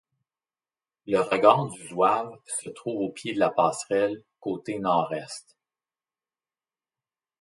Le 1.05 1.19
regard 1.19 1.67
du 1.67 1.87
Zouave 1.89 2.35
se 2.47 2.69
trouve 2.71 3.01
au 3.03 3.09
pied 3.09 3.35
de 3.35 3.39
la 3.39 3.51
passerelle, 3.51 4.23
côté 4.39 4.79
nord-est. 4.79 5.55